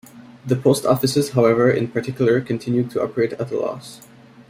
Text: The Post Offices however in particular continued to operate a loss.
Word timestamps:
The 0.47 0.55
Post 0.55 0.83
Offices 0.87 1.29
however 1.33 1.69
in 1.69 1.87
particular 1.87 2.41
continued 2.41 2.89
to 2.89 3.03
operate 3.03 3.33
a 3.39 3.43
loss. 3.55 4.01